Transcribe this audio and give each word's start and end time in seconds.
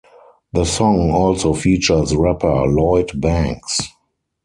The 0.53 0.65
song 0.65 1.11
also 1.11 1.53
features 1.53 2.15
rapper 2.15 2.65
Lloyd 2.65 3.11
Banks. 3.21 3.81